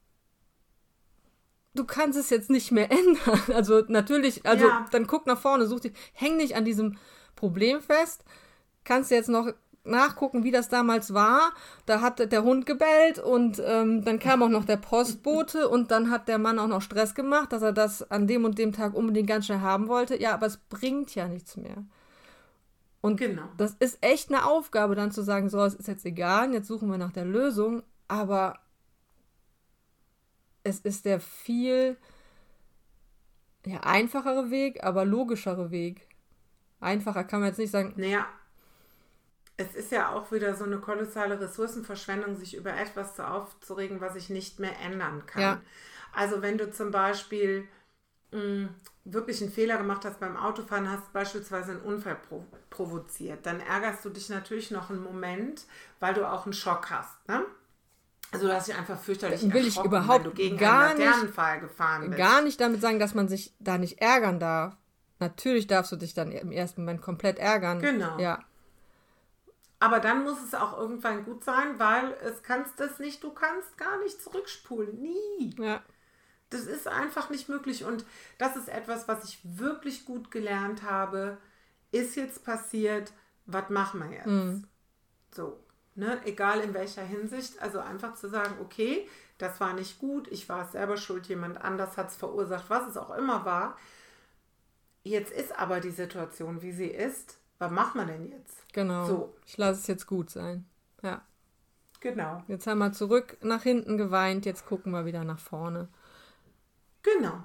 [1.76, 3.41] du kannst es jetzt nicht mehr ändern.
[3.54, 4.86] Also natürlich, also Ja.
[4.91, 6.97] dann guck nach vorne, such dich, häng nicht an diesem
[7.42, 8.24] Problem fest.
[8.84, 9.52] Kannst du jetzt noch
[9.84, 11.54] nachgucken, wie das damals war.
[11.88, 16.12] Da hat der Hund gebellt und ähm, dann kam auch noch der Postbote und dann
[16.12, 18.94] hat der Mann auch noch Stress gemacht, dass er das an dem und dem Tag
[18.94, 20.22] unbedingt ganz schnell haben wollte.
[20.22, 21.84] Ja, aber es bringt ja nichts mehr.
[23.02, 23.50] Und Genau.
[23.58, 26.92] das ist echt eine Aufgabe, dann zu sagen, so, es ist jetzt egal, jetzt suchen
[26.92, 28.60] wir nach der Lösung, aber
[30.64, 31.98] es ist der viel
[33.66, 36.08] ja, einfachere Weg, aber logischere Weg.
[36.82, 38.26] Einfacher kann man jetzt nicht sagen, Naja,
[39.58, 44.15] es ist ja auch wieder so eine kolossale Ressourcenverschwendung, sich über etwas zu aufzuregen, was
[44.15, 45.41] ich nicht mehr ändern kann.
[45.41, 45.62] Ja.
[46.13, 47.67] Also wenn du zum Beispiel
[48.32, 48.70] mh,
[49.06, 54.04] wirklich einen Fehler gemacht hast beim Autofahren, hast beispielsweise einen Unfall pro provoziert, dann ärgerst
[54.06, 55.65] du dich natürlich noch einen Moment,
[56.00, 57.28] weil du auch einen Schock hast.
[57.28, 57.44] Ne?
[58.32, 61.06] Also du hast dich einfach fürchterlich Will ich überhaupt wenn du gegen gar einen nicht-
[61.06, 62.17] Laternenpfahl gefahren bist.
[62.17, 64.76] gar nicht damit sagen, dass man sich da nicht ärgern darf.
[65.22, 67.80] Natürlich darfst du dich dann im ersten Moment komplett ärgern.
[67.80, 68.20] Genau.
[68.20, 68.44] Ja,
[69.80, 73.78] Aber dann muss es auch irgendwann gut sein, weil es kannst es nicht, du kannst
[73.78, 75.02] gar nicht zurückspulen.
[75.02, 75.56] Nie.
[75.58, 75.82] ja,
[76.50, 77.84] Das ist einfach nicht möglich.
[77.86, 78.06] Und
[78.38, 81.38] das ist etwas, was ich wirklich gut gelernt habe.
[81.92, 83.12] Ist jetzt passiert,
[83.46, 84.40] was machen wir jetzt?
[85.36, 85.64] So,
[85.96, 86.22] ne?
[86.26, 87.62] Egal in welcher Hinsicht.
[87.62, 89.08] Also einfach zu sagen, okay,
[89.38, 92.88] das war nicht gut, ich war es selber schuld, jemand anders hat es verursacht, was
[92.90, 93.78] es auch immer war.
[95.04, 97.40] Jetzt ist aber die Situation, wie sie ist.
[97.60, 98.58] Was macht man denn jetzt?
[98.74, 99.06] genau.
[99.06, 99.36] So.
[99.46, 100.66] Ich lasse es jetzt gut sein.
[101.04, 101.22] Ja.
[102.00, 102.44] Genau.
[102.48, 105.88] Jetzt haben wir zurück nach hinten geweint, jetzt gucken wir wieder nach vorne.
[107.04, 107.44] Genau.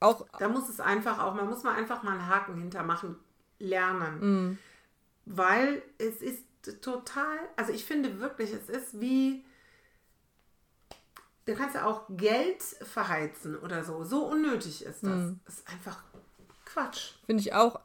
[0.00, 3.16] Auch Da muss es einfach auch, man muss mal einfach mal einen Haken hintermachen,
[3.58, 4.20] lernen.
[4.20, 4.58] Mhm.
[5.26, 6.44] Weil es ist
[6.80, 9.44] total, also ich finde wirklich, es ist wie,
[11.46, 14.04] du kannst ja auch Geld verheizen oder so.
[14.04, 15.10] So unnötig ist das.
[15.20, 15.40] Mhm.
[15.44, 16.02] Das ist einfach
[16.64, 17.12] Quatsch.
[17.26, 17.80] finde ich auch,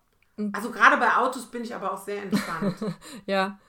[0.53, 2.75] Also gerade bei Autos bin ich aber auch sehr entspannt.
[3.25, 3.59] ja,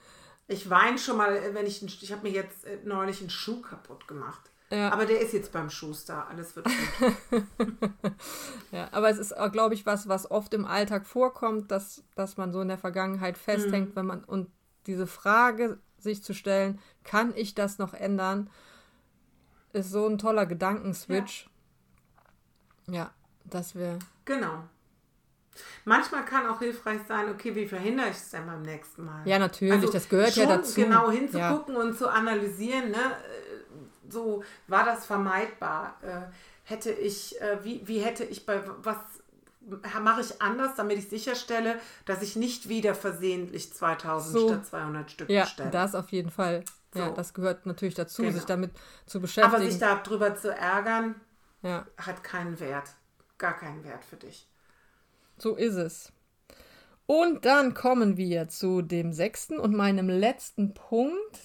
[0.47, 4.07] ich weine schon mal, wenn ich, ich habe mir jetzt äh, neulich einen Schuh kaputt
[4.07, 4.49] gemacht.
[4.71, 4.91] Ja.
[4.91, 7.43] Aber der ist jetzt beim Schuster, alles wird gut.
[8.71, 12.51] Ja, aber es ist, glaube ich, was, was oft im Alltag vorkommt, dass, dass man
[12.53, 13.39] so in der Vergangenheit Mhm.
[13.41, 14.51] festhängt, wenn man und
[14.85, 18.49] diese Frage sich zu stellen, kann ich das noch ändern,
[19.73, 21.49] ist so ein toller Gedankenswitch.
[22.87, 23.11] Ja,
[23.45, 24.63] dass wir, Genau.
[25.83, 29.27] Manchmal kann auch hilfreich sein, okay, wie verhindere ich es denn beim nächsten Mal?
[29.27, 30.81] ja natürlich, das gehört ja dazu.
[30.81, 31.17] Genau ja.
[31.17, 33.17] hinzugucken und zu analysieren, ne?
[34.09, 35.97] so war das vermeidbar.
[36.01, 36.31] Äh,
[36.63, 38.97] hätte ich, äh, wie, wie hätte ich bei was
[40.01, 44.47] mache ich anders, damit ich sicherstelle, dass ich nicht wieder versehentlich 2000 So.
[44.47, 45.69] statt 200 Stück Ja, bestelle.
[45.69, 46.63] das auf jeden Fall.
[46.95, 47.13] Ja, So.
[47.13, 48.33] das gehört natürlich dazu, Genau.
[48.35, 48.71] sich damit
[49.05, 49.69] zu Aber beschäftigen.
[49.69, 51.15] sich darüber zu ärgern,
[51.61, 52.89] ja, hat keinen Wert.
[53.37, 54.47] Gar keinen Wert für dich.
[55.37, 56.11] so ist es.
[57.05, 61.39] Und dann kommen wir zu dem sechsten und meinem letzten Punkt.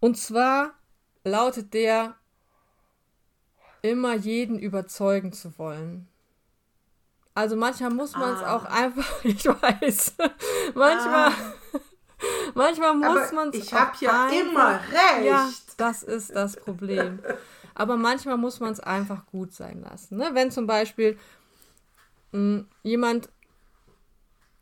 [0.00, 0.72] Und zwar
[1.22, 2.16] lautet der,
[3.82, 6.08] immer jeden überzeugen zu wollen.
[7.34, 8.56] Also manchmal muss man es Ah.
[8.56, 10.14] auch einfach, ich weiß,
[10.74, 11.32] manchmal,
[12.54, 15.26] manchmal muss man es ich habe ja immer recht.
[15.26, 17.20] Ja, das ist das Problem.
[17.74, 20.16] Aber manchmal muss man es einfach gut sein lassen.
[20.16, 20.30] Ne?
[20.32, 21.18] Wenn zum Beispiel
[22.32, 23.30] mh, jemand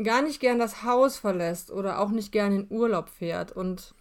[0.02, 3.94] gar nicht gern das Haus verlässt oder auch nicht gern in Urlaub fährt und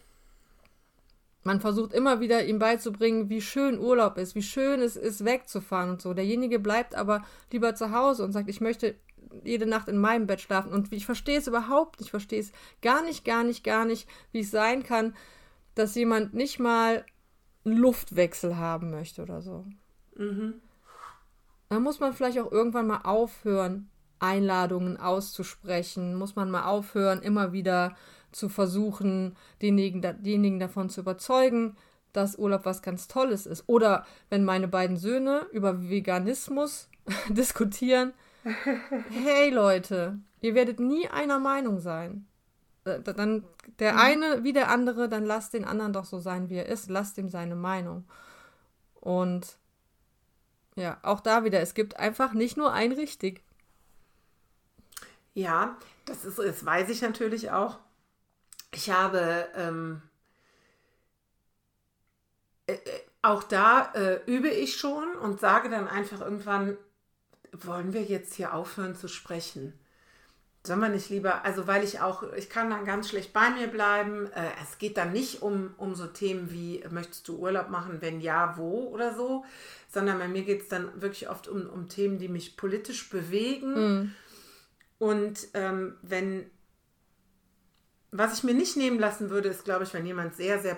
[1.44, 5.92] man versucht immer wieder ihm beizubringen, wie schön Urlaub ist, wie schön es ist, wegzufahren
[5.92, 6.14] und so.
[6.14, 8.96] Derjenige bleibt aber lieber zu Hause und sagt, ich möchte
[9.44, 10.72] jede Nacht in meinem Bett schlafen.
[10.72, 14.08] Und ich verstehe es überhaupt nicht, ich verstehe es gar nicht, gar nicht, gar nicht,
[14.32, 15.16] wie es sein kann,
[15.76, 17.06] dass jemand nicht mal
[17.66, 19.66] einen Luftwechsel haben möchte oder so.
[21.70, 23.90] Da muss man vielleicht auch irgendwann mal aufhören,
[24.20, 27.96] Einladungen auszusprechen, muss man mal aufhören, immer wieder
[28.32, 31.78] zu versuchen, denjenigen, denjenigen davon zu überzeugen,
[32.12, 33.64] dass Urlaub was ganz Tolles ist.
[33.68, 36.90] Oder wenn meine beiden Söhne über Veganismus
[37.30, 42.28] diskutieren, hey Leute, ihr werdet nie einer Meinung sein.
[42.86, 43.44] Äh, Dann
[43.80, 46.90] der eine wie der andere, dann lasst den anderen doch so sein, wie er ist,
[46.90, 48.08] lasst ihm seine Meinung.
[48.96, 49.58] Und
[50.76, 53.44] ja, auch da wieder, es gibt einfach nicht nur ein richtig.
[55.34, 57.80] Ja, das ist, das weiß ich natürlich auch.
[58.72, 60.02] Ich habe ähm,
[62.68, 66.78] äh, äh, auch da äh, übe ich schon und sage dann einfach irgendwann,
[67.52, 69.74] wollen wir jetzt hier aufhören zu sprechen?
[70.64, 73.68] Sollen wir nicht lieber, also weil ich auch, ich kann dann ganz schlecht bei mir
[73.68, 74.28] bleiben.
[74.34, 78.20] Äh, es geht dann nicht um, um so Themen wie, möchtest du Urlaub machen, wenn
[78.20, 79.46] ja, wo oder so,
[79.88, 83.74] sondern bei mir geht es dann wirklich oft um, um Themen, die mich politisch bewegen.
[83.74, 84.16] Mhm.
[84.98, 86.52] Und ähm, wenn,
[88.12, 90.78] was ich mir nicht nehmen lassen würde, ist, glaube ich, wenn jemand sehr, sehr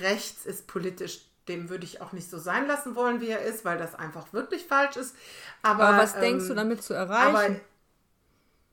[0.00, 3.64] rechts ist politisch, dem würde ich auch nicht so sein lassen wollen, wie er ist,
[3.64, 5.16] weil das einfach wirklich falsch ist.
[5.62, 7.36] Aber, Aber was ähm, denkst du damit zu erreichen?
[7.36, 7.56] Aber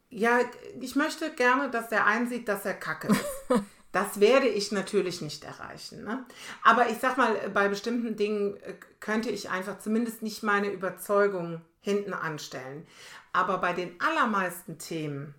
[0.09, 0.39] ja,
[0.79, 3.25] ich möchte gerne, dass er einsieht, dass er kacke ist.
[3.91, 6.03] Das werde ich natürlich nicht erreichen.
[6.03, 6.23] Ne?
[6.63, 11.61] Aber ich sag mal, bei bestimmten Dingen äh, könnte ich einfach zumindest nicht meine Überzeugung
[11.81, 12.85] hinten anstellen.
[13.33, 15.33] Aber bei den allermeisten Themen,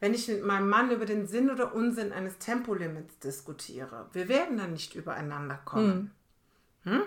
[0.00, 4.58] wenn ich mit meinem Mann über den Sinn oder Unsinn eines Tempolimits diskutiere, wir werden
[4.58, 6.10] dann nicht übereinander kommen.
[6.82, 7.02] Hm?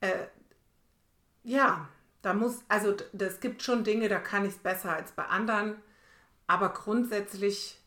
[0.00, 0.26] Äh,
[1.44, 1.88] ja,
[2.22, 5.76] da muss, also es gibt schon Dinge, da kann ich es besser als bei anderen.
[6.46, 7.80] Aber grundsätzlich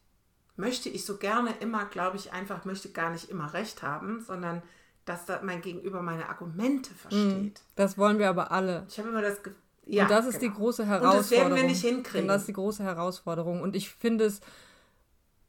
[0.56, 4.62] möchte ich so gerne immer, glaube ich, einfach möchte gar nicht immer recht haben, sondern
[5.06, 7.62] dass da mein Gegenüber meine Argumente versteht.
[7.76, 8.86] Das wollen wir aber alle.
[8.88, 10.54] Ich habe immer das Gefühl, ja, und das ist genau.
[10.54, 11.22] die große Und Herausforderung.
[11.22, 12.22] das werden wir nicht hinkriegen.
[12.22, 13.62] Und das ist die große Herausforderung.
[13.62, 14.40] Und ich finde es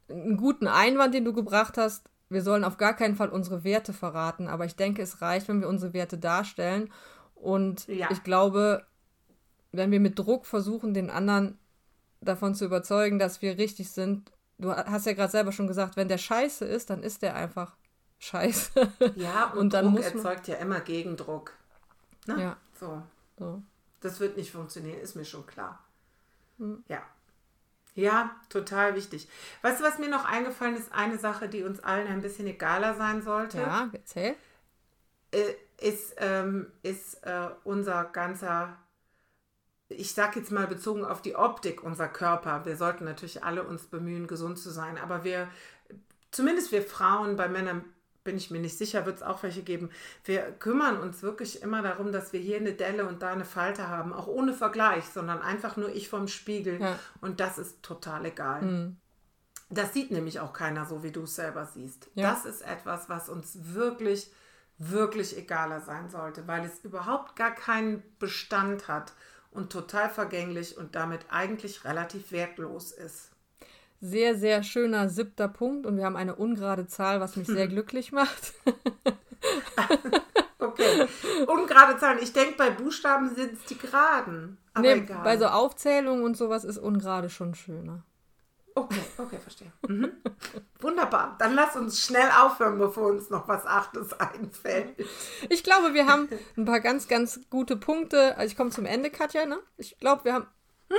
[0.09, 2.09] einen guten Einwand, den du gebracht hast.
[2.29, 5.61] Wir sollen auf gar keinen Fall unsere Werte verraten, aber ich denke, es reicht, wenn
[5.61, 6.89] wir unsere Werte darstellen.
[7.41, 8.07] Und Ja.
[8.11, 8.85] ich glaube,
[9.71, 11.57] wenn wir mit Druck versuchen, den anderen
[12.21, 16.07] davon zu überzeugen, dass wir richtig sind, du hast ja gerade selber schon gesagt, wenn
[16.07, 17.75] der scheiße ist, dann ist der einfach
[18.19, 18.91] scheiße.
[19.15, 21.53] Ja, und, Und dann Druck muss man- erzeugt ja immer Gegendruck.
[22.27, 22.39] Ne?
[22.41, 22.57] Ja.
[22.79, 23.01] So,
[23.39, 23.61] so.
[24.01, 25.83] das wird nicht funktionieren, ist mir schon klar.
[26.59, 26.83] Hm.
[26.87, 27.01] Ja.
[27.95, 29.27] Ja, total wichtig.
[29.63, 30.91] Weißt du, was mir noch eingefallen ist?
[30.93, 33.57] Eine Sache, die uns allen ein bisschen egaler sein sollte.
[33.57, 34.35] Ja, erzähl.
[35.31, 38.77] äh, ist, ähm, ist äh, unser ganzer,
[39.89, 42.65] ich sag jetzt mal bezogen auf die Optik, unser Körper.
[42.65, 45.47] Wir sollten natürlich alle uns bemühen, gesund zu sein, aber wir,
[46.31, 47.83] zumindest wir Frauen, bei Männern
[48.23, 49.89] bin ich mir nicht sicher, wird es auch welche geben.
[50.23, 53.87] Wir kümmern uns wirklich immer darum, dass wir hier eine Delle und da eine Falte
[53.87, 56.79] haben, auch ohne Vergleich, sondern einfach nur ich vom Spiegel.
[56.79, 56.99] Ja.
[57.19, 58.61] Und das ist total egal.
[58.61, 58.97] Mhm.
[59.71, 62.09] Das sieht nämlich auch keiner so, wie du es selber siehst.
[62.13, 62.29] Ja.
[62.29, 64.31] Das ist etwas, was uns wirklich,
[64.89, 69.13] wirklich egaler sein sollte, weil es überhaupt gar keinen Bestand hat
[69.51, 73.29] und total vergänglich und damit eigentlich relativ wertlos ist.
[73.99, 78.11] Sehr, sehr schöner siebter Punkt und wir haben eine ungerade Zahl, was mich sehr glücklich
[78.11, 78.53] macht.
[80.61, 81.07] Okay.
[81.47, 82.19] Ungerade Zahlen.
[82.21, 84.57] Ich denke, bei Buchstaben sind es die geraden.
[84.73, 85.23] Aber nee, egal.
[85.23, 88.03] bei so Aufzählungen und sowas ist ungerade schon schöner.
[88.73, 89.71] Okay, okay, verstehe.
[89.87, 90.11] Mhm.
[90.79, 91.35] Wunderbar.
[91.39, 94.95] Dann lass uns schnell aufhören, bevor uns noch was Achtes einfällt.
[95.49, 98.37] Ich glaube, wir haben ein paar ganz, ganz gute Punkte.
[98.37, 99.59] Also ich komme zum Ende, Katja, ne?
[99.77, 100.47] Ich glaube, wir haben,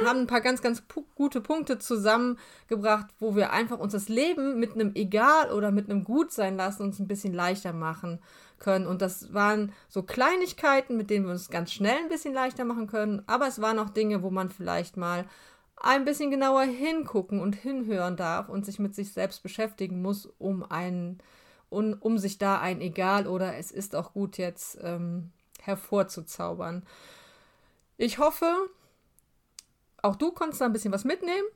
[0.04, 4.58] haben ein paar ganz, ganz pu gute Punkte zusammengebracht, wo wir einfach uns das Leben
[4.58, 8.20] mit einem Egal oder mit einem Gut sein lassen uns ein bisschen leichter machen
[8.58, 8.86] können.
[8.86, 12.86] Und das waren so Kleinigkeiten, mit denen wir uns ganz schnell ein bisschen leichter machen
[12.86, 13.22] können.
[13.26, 15.24] Aber es waren auch Dinge, wo man vielleicht mal
[15.82, 20.62] ein bisschen genauer hingucken und hinhören darf und sich mit sich selbst beschäftigen muss, um
[20.62, 21.18] einen,
[21.70, 26.84] um, um sich da ein Egal oder es ist auch gut jetzt ähm, hervorzuzaubern.
[27.96, 28.46] Ich hoffe,
[30.00, 31.46] auch du konntest da ein bisschen was mitnehmen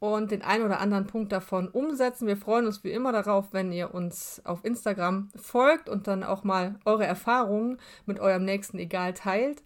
[0.00, 2.26] und den einen oder anderen Punkt davon umsetzen.
[2.26, 6.44] Wir freuen uns wie immer darauf, wenn ihr uns auf Instagram folgt und dann auch
[6.44, 9.62] mal eure Erfahrungen mit eurem nächsten Egal teilt.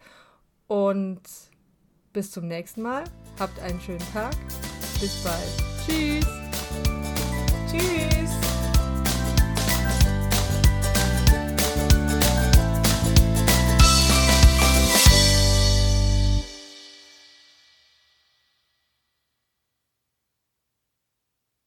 [0.69, 1.21] Und
[2.13, 3.05] bis zum nächsten Mal.
[3.39, 4.35] Habt einen schönen Tag.
[5.01, 5.49] Bis bald.
[5.87, 6.27] Tschüss.
[7.71, 8.10] Tschüss.